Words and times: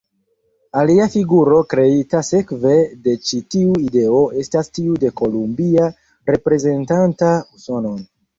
Alia 0.83 1.03
figuro 1.15 1.59
kreita 1.73 2.21
sekve 2.29 2.77
de 3.03 3.13
ĉi 3.27 3.41
tiu 3.57 3.75
ideo 3.89 4.23
estas 4.45 4.73
tiu 4.79 4.97
de 5.05 5.13
Kolumbia 5.23 5.91
reprezentanta 6.33 7.33
Usonon. 7.61 8.03